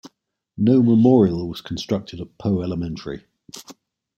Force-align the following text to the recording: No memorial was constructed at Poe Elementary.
No 0.57 0.81
memorial 0.81 1.47
was 1.47 1.61
constructed 1.61 2.19
at 2.19 2.35
Poe 2.39 2.63
Elementary. 2.63 3.23